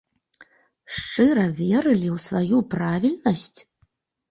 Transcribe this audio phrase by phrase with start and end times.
[0.99, 3.57] Шчыра верылі ў сваю правільнасць?